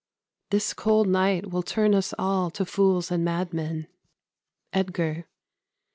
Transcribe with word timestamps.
_This 0.49 0.73
cold 0.73 1.07
night 1.07 1.51
will 1.51 1.61
turn 1.61 1.93
us 1.93 2.11
all 2.17 2.49
to 2.49 2.65
fools 2.65 3.11
and 3.11 3.23
madmen. 3.23 3.85
"_Edgar. 4.73 5.25